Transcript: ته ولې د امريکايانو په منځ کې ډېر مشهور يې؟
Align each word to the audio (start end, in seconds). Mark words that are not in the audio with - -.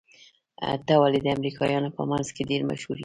ته 0.85 0.93
ولې 1.01 1.19
د 1.21 1.27
امريکايانو 1.35 1.95
په 1.97 2.03
منځ 2.09 2.27
کې 2.35 2.47
ډېر 2.49 2.61
مشهور 2.69 2.97
يې؟ 2.97 2.99